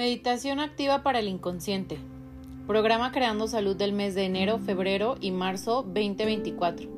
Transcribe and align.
Meditación 0.00 0.60
activa 0.60 1.02
para 1.02 1.18
el 1.18 1.28
inconsciente. 1.28 1.98
Programa 2.66 3.12
Creando 3.12 3.46
Salud 3.48 3.76
del 3.76 3.92
mes 3.92 4.14
de 4.14 4.24
enero, 4.24 4.58
febrero 4.58 5.18
y 5.20 5.30
marzo 5.30 5.82
2024. 5.82 6.88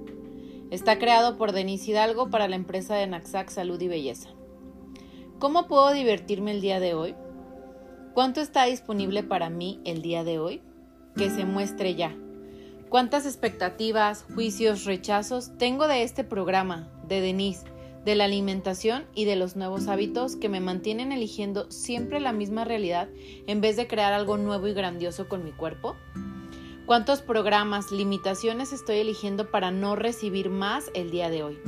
Está 0.71 1.01
creado 1.01 1.37
por 1.37 1.51
Denise 1.51 1.91
Hidalgo 1.91 2.31
para 2.31 2.47
la 2.47 2.55
empresa 2.55 2.95
de 2.95 3.09
Naxac 3.09 3.51
Salud 3.51 3.81
y 3.81 3.89
Belleza. 3.89 4.29
¿Cómo 5.41 5.67
puedo 5.67 5.93
divertirme 5.93 6.53
el 6.53 6.61
día 6.61 6.79
de 6.79 6.95
hoy? 6.95 7.17
¿Cuánto 8.15 8.41
está 8.41 8.67
disponible 8.67 9.25
para 9.25 9.51
mí 9.51 9.81
el 9.85 10.01
día 10.01 10.23
de 10.23 10.39
hoy? 10.39 10.63
Que 11.17 11.29
se 11.29 11.45
muestre 11.45 11.97
ya. 11.97 12.17
¿Cuántas 12.89 13.27
expectativas, 13.27 14.25
juicios, 14.33 14.85
rechazos 14.85 15.59
tengo 15.59 15.89
de 15.89 16.05
este 16.05 16.23
programa, 16.23 16.89
de 17.09 17.21
Denise, 17.21 17.65
de 18.05 18.15
la 18.15 18.25
alimentación 18.25 19.05
y 19.15 19.25
de 19.25 19.37
los 19.37 19.57
nuevos 19.57 19.89
hábitos 19.89 20.37
que 20.37 20.49
me 20.49 20.61
mantienen 20.61 21.13
eligiendo 21.13 21.71
siempre 21.71 22.21
la 22.21 22.33
misma 22.33 22.65
realidad 22.65 23.09
en 23.47 23.61
vez 23.61 23.77
de 23.77 23.87
crear 23.87 24.13
algo 24.13 24.37
nuevo 24.37 24.67
y 24.67 24.75
grandioso 24.75 25.29
con 25.29 25.45
mi 25.45 25.53
cuerpo? 25.53 25.97
¿Cuántos 26.85 27.23
programas, 27.23 27.93
limitaciones 27.93 28.73
estoy 28.73 28.97
eligiendo 28.97 29.51
para 29.51 29.71
no 29.71 29.95
recibir 29.95 30.51
más 30.51 30.91
el 30.95 31.11
día 31.13 31.31
de 31.31 31.45
hoy? 31.45 31.59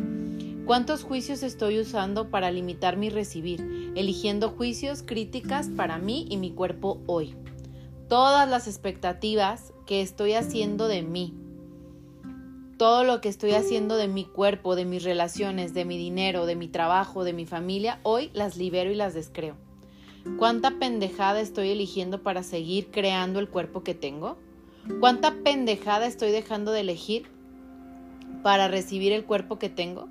¿Cuántos 0.66 1.04
juicios 1.04 1.42
estoy 1.42 1.78
usando 1.78 2.30
para 2.30 2.50
limitar 2.50 2.96
mi 2.96 3.10
recibir, 3.10 3.92
eligiendo 3.94 4.48
juicios, 4.48 5.02
críticas 5.02 5.68
para 5.68 5.98
mí 5.98 6.26
y 6.30 6.36
mi 6.36 6.52
cuerpo 6.52 7.00
hoy? 7.06 7.36
Todas 8.08 8.48
las 8.48 8.66
expectativas 8.66 9.72
que 9.86 10.00
estoy 10.00 10.32
haciendo 10.32 10.88
de 10.88 11.02
mí, 11.02 11.34
todo 12.76 13.04
lo 13.04 13.20
que 13.20 13.28
estoy 13.28 13.52
haciendo 13.52 13.96
de 13.96 14.08
mi 14.08 14.24
cuerpo, 14.24 14.76
de 14.76 14.84
mis 14.84 15.04
relaciones, 15.04 15.74
de 15.74 15.84
mi 15.84 15.96
dinero, 15.96 16.46
de 16.46 16.56
mi 16.56 16.68
trabajo, 16.68 17.24
de 17.24 17.32
mi 17.32 17.46
familia, 17.46 18.00
hoy 18.02 18.30
las 18.32 18.56
libero 18.56 18.90
y 18.90 18.94
las 18.94 19.14
descreo. 19.14 19.56
¿Cuánta 20.38 20.78
pendejada 20.78 21.40
estoy 21.40 21.70
eligiendo 21.70 22.22
para 22.22 22.42
seguir 22.42 22.90
creando 22.90 23.40
el 23.40 23.48
cuerpo 23.48 23.82
que 23.82 23.94
tengo? 23.94 24.38
¿Cuánta 25.00 25.34
pendejada 25.44 26.06
estoy 26.06 26.30
dejando 26.30 26.72
de 26.72 26.80
elegir 26.80 27.26
para 28.42 28.68
recibir 28.68 29.12
el 29.12 29.24
cuerpo 29.24 29.58
que 29.58 29.68
tengo? 29.68 30.08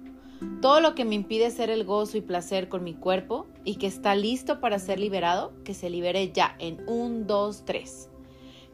Todo 0.61 0.79
lo 0.81 0.95
que 0.95 1.05
me 1.05 1.15
impide 1.15 1.51
ser 1.51 1.69
el 1.69 1.83
gozo 1.83 2.17
y 2.17 2.21
placer 2.21 2.69
con 2.69 2.83
mi 2.83 2.93
cuerpo 2.93 3.47
y 3.63 3.75
que 3.75 3.87
está 3.87 4.15
listo 4.15 4.59
para 4.59 4.79
ser 4.79 4.99
liberado, 4.99 5.53
que 5.63 5.73
se 5.73 5.89
libere 5.89 6.31
ya 6.31 6.55
en 6.59 6.87
un, 6.87 7.27
dos, 7.27 7.65
tres. 7.65 8.09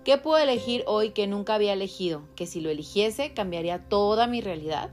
¿Qué 0.09 0.17
puedo 0.17 0.43
elegir 0.43 0.83
hoy 0.87 1.11
que 1.11 1.27
nunca 1.27 1.53
había 1.53 1.73
elegido? 1.73 2.23
Que 2.35 2.47
si 2.47 2.61
lo 2.61 2.71
eligiese 2.71 3.35
cambiaría 3.35 3.87
toda 3.89 4.25
mi 4.25 4.41
realidad. 4.41 4.89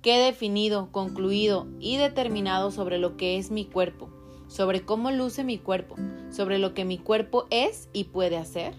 ¿Qué 0.00 0.16
he 0.16 0.24
definido, 0.24 0.90
concluido 0.90 1.66
y 1.80 1.98
determinado 1.98 2.70
sobre 2.70 2.96
lo 2.96 3.18
que 3.18 3.36
es 3.36 3.50
mi 3.50 3.66
cuerpo? 3.66 4.08
Sobre 4.48 4.86
cómo 4.86 5.10
luce 5.10 5.44
mi 5.44 5.58
cuerpo, 5.58 5.96
sobre 6.30 6.58
lo 6.58 6.72
que 6.72 6.86
mi 6.86 6.96
cuerpo 6.96 7.46
es 7.50 7.90
y 7.92 8.04
puede 8.04 8.38
hacer. 8.38 8.72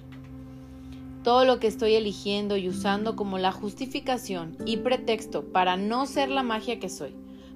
Todo 1.23 1.45
lo 1.45 1.59
que 1.59 1.67
estoy 1.67 1.93
eligiendo 1.93 2.57
y 2.57 2.67
usando 2.67 3.15
como 3.15 3.37
la 3.37 3.51
justificación 3.51 4.57
y 4.65 4.77
pretexto 4.77 5.43
para 5.51 5.77
no 5.77 6.07
ser 6.07 6.29
la 6.29 6.41
magia 6.41 6.79
que 6.79 6.89
soy, 6.89 7.13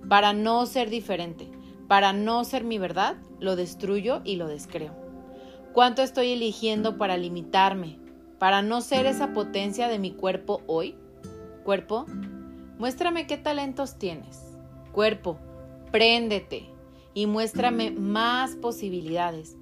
para 0.08 0.34
no 0.34 0.68
ser 0.68 0.92
diferente, 0.92 1.50
para 1.88 2.14
no 2.14 2.44
ser 2.44 2.64
mi 2.64 2.78
verdad, 2.78 3.18
lo 3.40 3.56
destruyo 3.56 4.22
y 4.24 4.36
lo 4.36 4.48
descreo. 4.48 5.07
¿Cuánto 5.78 6.02
estoy 6.02 6.32
eligiendo 6.32 6.98
para 6.98 7.18
limitarme, 7.18 8.00
para 8.40 8.64
no 8.64 8.82
ser 8.82 9.06
esa 9.06 9.32
potencia 9.32 9.88
de 9.88 10.00
mi 10.00 10.10
cuerpo 10.10 10.64
hoy? 10.66 10.96
Cuerpo, 11.64 12.08
muéstrame 12.80 13.28
qué 13.28 13.38
talentos 13.38 14.00
tienes. 14.00 14.58
Cuerpo, 14.92 15.38
préndete 15.92 16.66
y 17.14 17.28
muéstrame 17.28 17.92
más 17.92 18.56
posibilidades. 18.56 19.56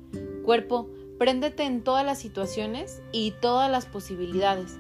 Cuerpo, 0.46 0.90
préndete 1.20 1.64
en 1.64 1.84
todas 1.84 2.06
las 2.06 2.18
situaciones 2.18 3.02
y 3.12 3.32
todas 3.42 3.70
las 3.70 3.86
posibilidades. 3.86 4.78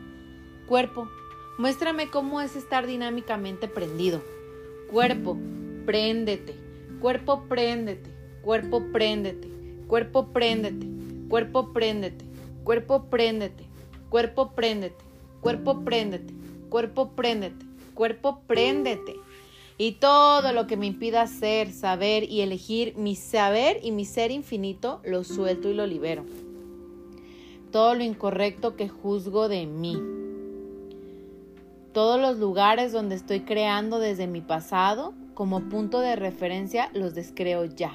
Cuerpo, 0.70 1.10
muéstrame 1.58 2.10
cómo 2.10 2.40
es 2.40 2.56
estar 2.56 2.88
dinámicamente 2.88 3.68
prendido. 3.68 4.22
Cuerpo, 4.90 5.38
préndete. 5.86 6.56
Cuerpo, 7.02 7.44
préndete. 7.50 8.10
Cuerpo, 8.42 8.82
préndete. 8.94 9.50
Cuerpo, 9.90 10.28
préndete. 10.28 10.95
Cuerpo, 11.36 11.74
préndete. 11.74 12.24
Cuerpo, 12.64 13.08
préndete. 13.10 13.66
Cuerpo, 14.10 14.52
préndete. 14.52 15.04
Cuerpo, 15.42 15.82
préndete. 15.84 16.34
Cuerpo, 16.70 17.10
préndete. 17.10 17.66
Cuerpo, 17.94 18.40
préndete. 18.48 19.16
Y 19.78 19.96
todo 20.00 20.54
lo 20.54 20.66
que 20.66 20.78
me 20.78 20.86
impida 20.86 21.28
ser, 21.28 21.74
saber 21.74 22.24
y 22.24 22.40
elegir 22.40 22.96
mi 22.96 23.18
saber 23.18 23.82
y 23.84 23.92
mi 23.92 24.06
ser 24.06 24.32
infinito, 24.32 25.02
lo 25.04 25.26
suelto 25.26 25.68
y 25.68 25.74
lo 25.74 25.86
libero. 25.86 26.24
Todo 27.70 27.96
lo 27.96 28.06
incorrecto 28.06 28.78
que 28.78 28.88
juzgo 28.88 29.50
de 29.50 29.66
mí. 29.66 30.02
Todos 31.92 32.18
los 32.18 32.38
lugares 32.38 32.94
donde 32.94 33.16
estoy 33.16 33.42
creando 33.42 34.00
desde 34.00 34.28
mi 34.28 34.40
pasado 34.40 35.14
como 35.34 35.68
punto 35.68 36.00
de 36.00 36.16
referencia 36.16 36.90
los 36.94 37.14
descreo 37.14 37.66
ya. 37.66 37.92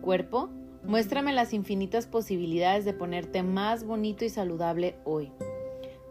Cuerpo, 0.00 0.48
Muéstrame 0.84 1.34
las 1.34 1.52
infinitas 1.52 2.06
posibilidades 2.06 2.86
de 2.86 2.94
ponerte 2.94 3.42
más 3.42 3.84
bonito 3.84 4.24
y 4.24 4.30
saludable 4.30 4.96
hoy. 5.04 5.30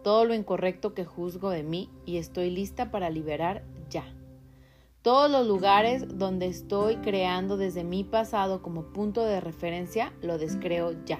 Todo 0.04 0.24
lo 0.24 0.32
incorrecto 0.32 0.94
que 0.94 1.04
juzgo 1.04 1.50
de 1.50 1.64
mí 1.64 1.90
y 2.06 2.18
estoy 2.18 2.50
lista 2.50 2.90
para 2.90 3.10
liberar 3.10 3.64
ya. 3.90 4.04
Todos 5.02 5.30
los 5.30 5.46
lugares 5.46 6.18
donde 6.18 6.46
estoy 6.46 6.96
creando 6.96 7.56
desde 7.56 7.82
mi 7.82 8.04
pasado 8.04 8.62
como 8.62 8.92
punto 8.92 9.24
de 9.24 9.40
referencia, 9.40 10.12
lo 10.22 10.38
descreo 10.38 10.92
ya. 11.04 11.18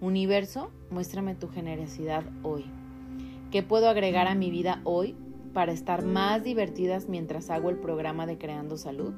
Universo, 0.00 0.70
muéstrame 0.90 1.34
tu 1.34 1.48
generosidad 1.48 2.24
hoy. 2.42 2.64
¿Qué 3.50 3.62
puedo 3.62 3.90
agregar 3.90 4.26
a 4.26 4.34
mi 4.34 4.50
vida 4.50 4.80
hoy 4.84 5.16
para 5.52 5.72
estar 5.72 6.04
más 6.04 6.44
divertidas 6.44 7.08
mientras 7.08 7.50
hago 7.50 7.68
el 7.68 7.76
programa 7.76 8.26
de 8.26 8.38
Creando 8.38 8.78
Salud? 8.78 9.12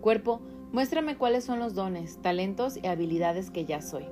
Cuerpo, 0.00 0.40
Muéstrame 0.72 1.16
cuáles 1.16 1.44
son 1.44 1.58
los 1.58 1.74
dones, 1.74 2.20
talentos 2.20 2.76
y 2.76 2.86
habilidades 2.86 3.50
que 3.50 3.64
ya 3.64 3.80
soy. 3.80 4.04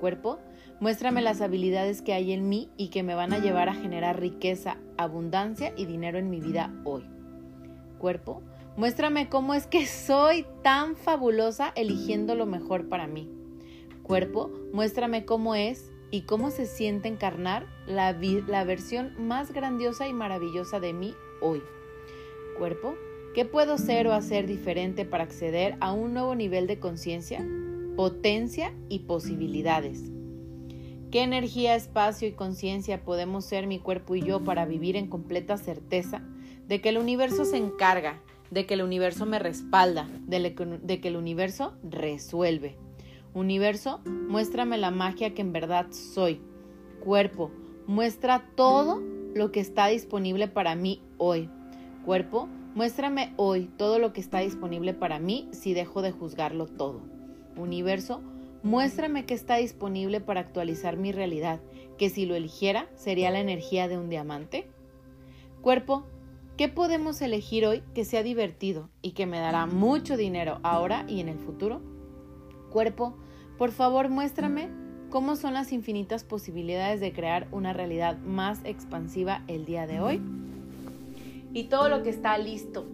Cuerpo, 0.00 0.38
muéstrame 0.80 1.22
las 1.22 1.40
habilidades 1.40 2.02
que 2.02 2.14
hay 2.14 2.32
en 2.32 2.48
mí 2.48 2.70
y 2.76 2.88
que 2.88 3.02
me 3.02 3.14
van 3.14 3.32
a 3.32 3.38
llevar 3.38 3.68
a 3.68 3.74
generar 3.74 4.20
riqueza, 4.20 4.76
abundancia 4.96 5.72
y 5.76 5.86
dinero 5.86 6.18
en 6.18 6.30
mi 6.30 6.40
vida 6.40 6.72
hoy. 6.84 7.04
Cuerpo, 7.98 8.42
muéstrame 8.76 9.28
cómo 9.28 9.54
es 9.54 9.66
que 9.66 9.86
soy 9.86 10.46
tan 10.62 10.94
fabulosa 10.94 11.72
eligiendo 11.74 12.36
lo 12.36 12.46
mejor 12.46 12.88
para 12.88 13.08
mí. 13.08 13.28
Cuerpo, 14.04 14.50
muéstrame 14.72 15.24
cómo 15.24 15.56
es 15.56 15.90
y 16.10 16.22
cómo 16.22 16.50
se 16.50 16.66
siente 16.66 17.08
encarnar 17.08 17.66
la, 17.86 18.12
versión 18.64 19.14
más 19.18 19.52
grandiosa 19.52 20.08
y 20.08 20.12
maravillosa 20.12 20.80
de 20.80 20.92
mí 20.92 21.14
hoy. 21.40 21.62
Cuerpo, 22.56 22.94
¿Qué 23.38 23.44
puedo 23.44 23.78
ser 23.78 24.08
o 24.08 24.14
hacer 24.14 24.48
diferente 24.48 25.04
para 25.04 25.22
acceder 25.22 25.76
a 25.78 25.92
un 25.92 26.12
nuevo 26.12 26.34
nivel 26.34 26.66
de 26.66 26.80
conciencia, 26.80 27.46
potencia 27.94 28.74
y 28.88 28.98
posibilidades? 28.98 30.10
¿Qué 31.12 31.22
energía, 31.22 31.76
espacio 31.76 32.26
y 32.26 32.32
conciencia 32.32 33.04
podemos 33.04 33.44
ser 33.44 33.68
mi 33.68 33.78
cuerpo 33.78 34.16
y 34.16 34.22
yo 34.22 34.42
para 34.42 34.66
vivir 34.66 34.96
en 34.96 35.06
completa 35.06 35.56
certeza 35.56 36.20
de 36.66 36.80
que 36.80 36.88
el 36.88 36.98
universo 36.98 37.44
se 37.44 37.58
encarga, 37.58 38.20
de 38.50 38.66
que 38.66 38.74
el 38.74 38.82
universo 38.82 39.24
me 39.24 39.38
respalda, 39.38 40.08
de, 40.26 41.00
que 41.00 41.06
el 41.06 41.16
universo 41.16 41.74
resuelve? 41.84 42.74
Universo, 43.34 44.00
muéstrame 44.04 44.78
la 44.78 44.90
magia 44.90 45.32
que 45.34 45.42
en 45.42 45.52
verdad 45.52 45.86
soy. 45.92 46.40
Cuerpo, 47.04 47.52
muestra 47.86 48.50
todo 48.56 49.00
lo 49.32 49.52
que 49.52 49.60
está 49.60 49.86
disponible 49.86 50.48
para 50.48 50.74
mí 50.74 51.02
hoy. 51.18 51.48
Cuerpo, 52.04 52.48
Muéstrame 52.78 53.32
hoy 53.34 53.68
todo 53.76 53.98
lo 53.98 54.12
que 54.12 54.20
está 54.20 54.38
disponible 54.38 54.94
para 54.94 55.18
mí 55.18 55.48
si 55.50 55.74
dejo 55.74 56.00
de 56.00 56.12
juzgarlo 56.12 56.66
todo. 56.66 57.00
Universo, 57.56 58.20
muéstrame 58.62 59.26
que 59.26 59.34
está 59.34 59.56
disponible 59.56 60.20
para 60.20 60.38
actualizar 60.38 60.96
mi 60.96 61.10
realidad, 61.10 61.58
que 61.98 62.08
si 62.08 62.24
lo 62.24 62.36
eligiera 62.36 62.88
sería 62.94 63.32
la 63.32 63.40
energía 63.40 63.88
de 63.88 63.98
un 63.98 64.08
diamante. 64.08 64.70
Cuerpo, 65.60 66.06
¿qué 66.56 66.68
podemos 66.68 67.20
elegir 67.20 67.66
hoy 67.66 67.82
que 67.96 68.04
sea 68.04 68.22
divertido 68.22 68.90
y 69.02 69.10
que 69.10 69.26
me 69.26 69.40
dará 69.40 69.66
mucho 69.66 70.16
dinero 70.16 70.60
ahora 70.62 71.04
y 71.08 71.18
en 71.18 71.28
el 71.28 71.40
futuro? 71.40 71.80
Cuerpo, 72.70 73.16
por 73.58 73.72
favor 73.72 74.08
muéstrame 74.08 74.68
cómo 75.10 75.34
son 75.34 75.52
las 75.52 75.72
infinitas 75.72 76.22
posibilidades 76.22 77.00
de 77.00 77.12
crear 77.12 77.48
una 77.50 77.72
realidad 77.72 78.18
más 78.18 78.60
expansiva 78.62 79.42
el 79.48 79.64
día 79.64 79.88
de 79.88 79.98
hoy 79.98 80.22
y 81.52 81.64
todo 81.64 81.88
lo 81.88 82.02
que 82.02 82.10
está 82.10 82.36
listo 82.38 82.86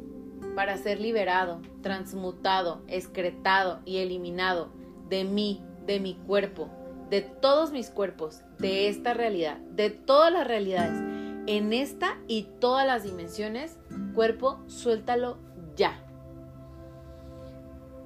para 0.55 0.77
ser 0.77 1.01
liberado, 1.01 1.61
transmutado, 1.83 2.83
excretado 2.87 3.81
y 3.85 3.99
eliminado 3.99 4.71
de 5.09 5.25
mí, 5.25 5.65
de 5.87 6.01
mi 6.01 6.15
cuerpo, 6.15 6.71
de 7.11 7.21
todos 7.23 7.73
mis 7.73 7.91
cuerpos, 7.91 8.43
de 8.59 8.89
esta 8.89 9.15
realidad, 9.15 9.59
de 9.59 9.91
todas 9.91 10.33
las 10.33 10.47
realidades, 10.47 10.99
en 11.47 11.73
esta 11.73 12.19
y 12.27 12.49
todas 12.61 12.87
las 12.87 13.03
dimensiones, 13.03 13.77
cuerpo, 14.15 14.61
suéltalo 14.67 15.39
ya. 15.77 16.01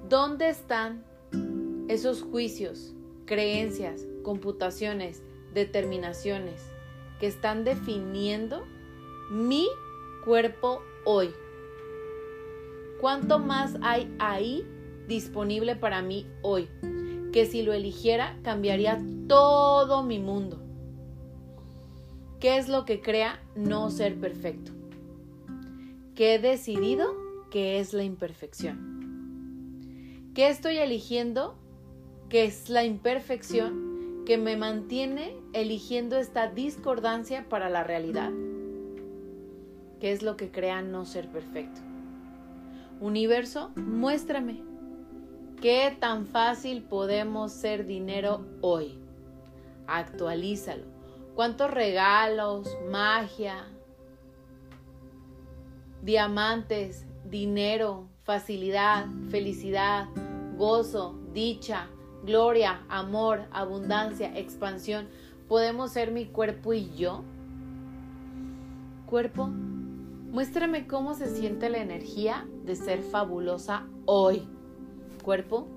¿Dónde 0.09 0.49
están 0.49 1.03
esos 1.87 2.23
juicios, 2.23 2.93
creencias, 3.25 4.05
computaciones, 4.23 5.23
determinaciones 5.53 6.61
que 7.19 7.27
están 7.27 7.63
definiendo 7.63 8.65
mi 9.31 9.67
cuerpo 10.23 10.81
hoy. 11.05 11.31
¿Cuánto 12.99 13.39
más 13.39 13.75
hay 13.81 14.13
ahí 14.19 14.65
disponible 15.07 15.75
para 15.75 16.01
mí 16.01 16.27
hoy? 16.41 16.67
Que 17.31 17.45
si 17.45 17.61
lo 17.63 17.73
eligiera 17.73 18.37
cambiaría 18.43 18.99
todo 19.27 20.03
mi 20.03 20.19
mundo. 20.19 20.61
¿Qué 22.39 22.57
es 22.57 22.67
lo 22.69 22.85
que 22.85 23.01
crea 23.01 23.41
no 23.55 23.89
ser 23.89 24.19
perfecto? 24.19 24.71
¿Qué 26.15 26.35
he 26.35 26.39
decidido 26.39 27.15
que 27.49 27.79
es 27.79 27.93
la 27.93 28.03
imperfección? 28.03 28.89
¿Qué 30.33 30.49
estoy 30.49 30.77
eligiendo 30.77 31.55
que 32.29 32.45
es 32.45 32.69
la 32.69 32.83
imperfección 32.83 34.23
que 34.25 34.37
me 34.37 34.55
mantiene 34.57 35.35
eligiendo 35.53 36.17
esta 36.17 36.47
discordancia 36.47 37.47
para 37.49 37.69
la 37.69 37.83
realidad? 37.83 38.31
¿Qué 39.99 40.11
es 40.11 40.21
lo 40.21 40.37
que 40.37 40.51
crea 40.51 40.81
no 40.81 41.05
ser 41.05 41.27
perfecto? 41.27 41.81
Universo, 43.01 43.71
muéstrame 43.75 44.61
qué 45.61 45.95
tan 45.99 46.25
fácil 46.25 46.83
podemos 46.83 47.51
ser 47.51 47.85
dinero 47.85 48.45
hoy. 48.61 48.97
Actualízalo 49.87 50.99
cuántos 51.39 51.71
regalos, 51.71 52.77
magia, 52.89 53.65
diamantes, 56.01 57.05
dinero, 57.23 58.09
facilidad, 58.23 59.05
felicidad, 59.29 60.09
gozo, 60.57 61.17
dicha, 61.33 61.87
gloria, 62.25 62.81
amor, 62.89 63.45
abundancia, 63.51 64.37
expansión, 64.37 65.07
podemos 65.47 65.93
ser 65.93 66.11
mi 66.11 66.25
cuerpo 66.25 66.73
y 66.73 66.93
yo. 66.95 67.23
Cuerpo, 69.05 69.49
muéstrame 70.31 70.87
cómo 70.87 71.13
se 71.13 71.27
siente 71.27 71.69
la 71.69 71.79
energía 71.79 72.47
de 72.63 72.75
ser 72.75 73.01
fabulosa 73.01 73.87
hoy. 74.05 74.47
Cuerpo, 75.23 75.67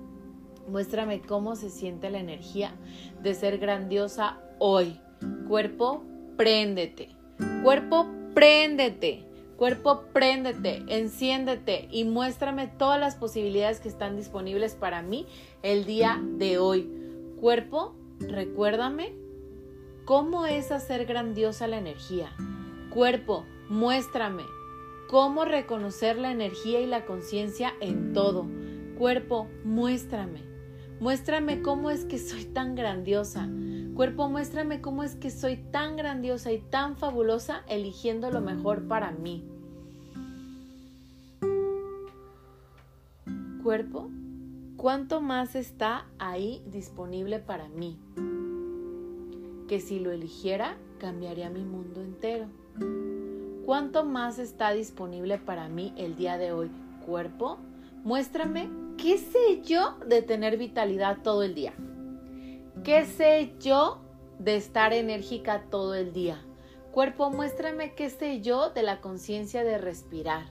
muéstrame 0.67 1.21
cómo 1.21 1.55
se 1.55 1.69
siente 1.69 2.09
la 2.09 2.19
energía 2.19 2.75
de 3.21 3.33
ser 3.33 3.57
grandiosa 3.57 4.39
hoy. 4.59 4.99
Cuerpo, 5.47 6.03
préndete. 6.37 7.09
Cuerpo, 7.63 8.07
préndete. 8.33 9.25
Cuerpo, 9.57 10.05
préndete, 10.11 10.83
enciéndete 10.87 11.87
y 11.91 12.05
muéstrame 12.05 12.67
todas 12.67 12.99
las 12.99 13.15
posibilidades 13.15 13.79
que 13.79 13.87
están 13.87 14.17
disponibles 14.17 14.75
para 14.75 15.01
mí 15.01 15.27
el 15.61 15.85
día 15.85 16.21
de 16.37 16.57
hoy. 16.57 16.89
Cuerpo, 17.39 17.95
recuérdame 18.19 19.13
cómo 20.05 20.45
es 20.45 20.71
hacer 20.71 21.05
grandiosa 21.05 21.67
la 21.67 21.77
energía. 21.77 22.31
Cuerpo, 22.89 23.45
muéstrame 23.73 24.45
cómo 25.09 25.45
reconocer 25.45 26.19
la 26.19 26.31
energía 26.31 26.79
y 26.79 26.85
la 26.85 27.05
conciencia 27.05 27.73
en 27.81 28.13
todo. 28.13 28.45
Cuerpo, 28.99 29.47
muéstrame. 29.65 30.43
Muéstrame 30.99 31.63
cómo 31.63 31.89
es 31.89 32.05
que 32.05 32.19
soy 32.19 32.45
tan 32.45 32.75
grandiosa. 32.75 33.49
Cuerpo, 33.95 34.29
muéstrame 34.29 34.79
cómo 34.79 35.03
es 35.03 35.15
que 35.15 35.31
soy 35.31 35.57
tan 35.57 35.97
grandiosa 35.97 36.51
y 36.51 36.59
tan 36.59 36.97
fabulosa 36.97 37.63
eligiendo 37.67 38.29
lo 38.29 38.41
mejor 38.41 38.87
para 38.87 39.11
mí. 39.11 39.43
Cuerpo, 43.63 44.11
¿cuánto 44.77 45.19
más 45.19 45.55
está 45.55 46.05
ahí 46.19 46.61
disponible 46.67 47.39
para 47.39 47.69
mí? 47.69 47.97
Que 49.67 49.79
si 49.79 49.99
lo 49.99 50.11
eligiera, 50.11 50.77
cambiaría 50.99 51.49
mi 51.49 51.63
mundo 51.65 52.03
entero. 52.03 52.45
¿Cuánto 53.73 54.05
más 54.05 54.37
está 54.37 54.71
disponible 54.71 55.39
para 55.39 55.67
mí 55.67 55.95
el 55.97 56.15
día 56.15 56.37
de 56.37 56.51
hoy? 56.51 56.69
Cuerpo, 57.07 57.57
muéstrame 58.03 58.69
qué 58.99 59.17
sé 59.17 59.63
yo 59.63 59.97
de 60.05 60.21
tener 60.21 60.57
vitalidad 60.57 61.23
todo 61.23 61.41
el 61.41 61.55
día. 61.55 61.73
¿Qué 62.83 63.03
sé 63.05 63.55
yo 63.59 63.99
de 64.37 64.57
estar 64.57 64.93
enérgica 64.93 65.63
todo 65.71 65.95
el 65.95 66.13
día? 66.13 66.39
Cuerpo, 66.91 67.31
muéstrame 67.31 67.95
qué 67.95 68.11
sé 68.11 68.41
yo 68.41 68.69
de 68.69 68.83
la 68.83 69.01
conciencia 69.01 69.63
de 69.63 69.79
respirar. 69.79 70.45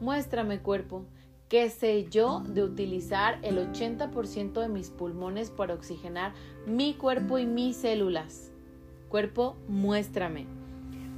Muéstrame, 0.00 0.62
cuerpo, 0.62 1.04
qué 1.50 1.68
sé 1.68 2.08
yo 2.08 2.40
de 2.40 2.62
utilizar 2.62 3.38
el 3.42 3.58
80% 3.58 4.62
de 4.62 4.68
mis 4.70 4.88
pulmones 4.88 5.50
para 5.50 5.74
oxigenar 5.74 6.32
mi 6.64 6.94
cuerpo 6.94 7.36
y 7.36 7.44
mis 7.44 7.76
células. 7.76 8.50
Cuerpo, 9.10 9.58
muéstrame. 9.68 10.59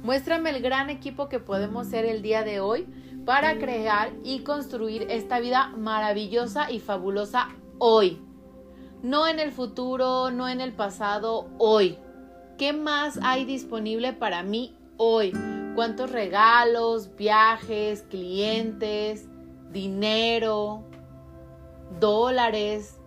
Muéstrame 0.03 0.49
el 0.49 0.61
gran 0.61 0.89
equipo 0.89 1.29
que 1.29 1.39
podemos 1.39 1.87
ser 1.87 2.03
el 2.03 2.21
día 2.21 2.43
de 2.43 2.59
hoy 2.59 2.85
para 3.25 3.57
crear 3.57 4.11
y 4.21 4.39
construir 4.39 5.07
esta 5.09 5.39
vida 5.39 5.69
maravillosa 5.77 6.69
y 6.69 6.81
fabulosa 6.81 7.47
hoy. 7.79 8.21
No 9.01 9.27
en 9.27 9.39
el 9.39 9.53
futuro, 9.53 10.29
no 10.29 10.49
en 10.49 10.59
el 10.59 10.73
pasado, 10.73 11.47
hoy. 11.57 11.97
¿Qué 12.57 12.73
más 12.73 13.17
hay 13.23 13.45
disponible 13.45 14.11
para 14.11 14.43
mí 14.43 14.75
hoy? 14.97 15.31
¿Cuántos 15.73 16.11
regalos, 16.11 17.15
viajes, 17.15 18.01
clientes, 18.01 19.29
dinero, 19.71 20.83
dólares, 22.01 22.99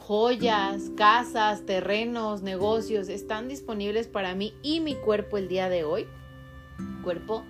joyas, 0.00 0.90
casas, 0.96 1.64
terrenos, 1.64 2.42
negocios 2.42 3.08
están 3.08 3.46
disponibles 3.46 4.08
para 4.08 4.34
mí 4.34 4.52
y 4.64 4.80
mi 4.80 4.96
cuerpo 4.96 5.38
el 5.38 5.46
día 5.46 5.68
de 5.68 5.84
hoy? 5.84 6.08
Cuerpo, 7.02 7.44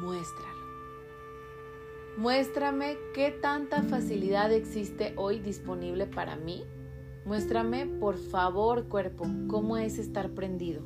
muéstralo. 0.00 0.58
Muéstrame 2.16 2.98
qué 3.14 3.30
tanta 3.30 3.82
facilidad 3.82 4.52
existe 4.52 5.12
hoy 5.16 5.38
disponible 5.38 6.06
para 6.06 6.36
mí 6.36 6.64
Muéstrame, 7.28 7.84
por 7.84 8.16
favor, 8.16 8.88
cuerpo, 8.88 9.26
cómo 9.48 9.76
es 9.76 9.98
estar 9.98 10.30
prendido. 10.30 10.80